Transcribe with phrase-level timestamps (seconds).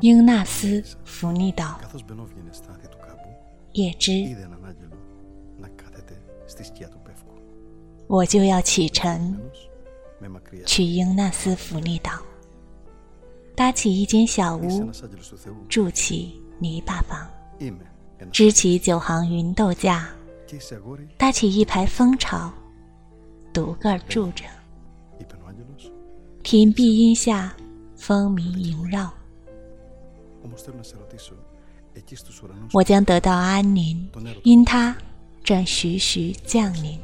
[0.00, 1.80] 英纳斯福利岛，
[3.72, 4.12] 叶芝，
[8.06, 9.38] 我就要启程
[10.66, 12.12] 去英纳斯福利岛，
[13.56, 14.90] 搭起一间小屋，
[15.68, 17.26] 筑起泥巴房，
[18.30, 20.08] 支起九行芸豆架，
[21.16, 22.52] 搭起一排蜂巢，
[23.52, 24.44] 独个住着，
[26.42, 27.54] 听碧阴下
[27.96, 29.10] 风鸣萦绕。
[32.72, 34.08] 我将得到安宁
[34.42, 34.96] 因它
[35.42, 36.98] 正徐徐降临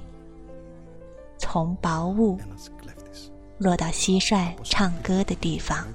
[1.39, 2.39] 从薄雾
[3.59, 5.87] 落到蟋蟀唱歌的地方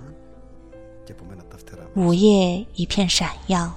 [1.95, 3.73] 午夜一片闪耀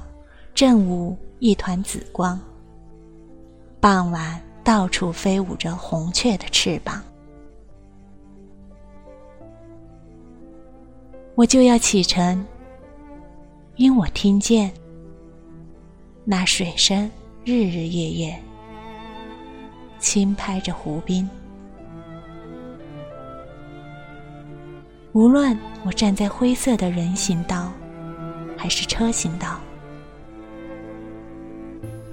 [0.54, 2.38] 正午一团紫光
[3.80, 7.02] 傍晚到处飞舞着红雀的翅膀
[11.34, 12.44] 我就要启程
[13.78, 14.72] 因我听见
[16.24, 17.08] 那水声
[17.44, 18.42] 日日夜夜
[20.00, 21.28] 轻拍着湖滨。
[25.12, 27.72] 无论我站在灰色的人行道，
[28.56, 29.60] 还是车行道，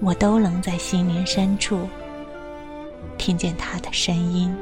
[0.01, 1.79] 我都能在心灵深处
[3.17, 4.55] 听见他的声音。